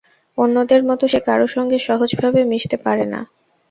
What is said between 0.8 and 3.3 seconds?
মতো সে কারো সঙ্গে সহজভাবে মিশতে পারে না।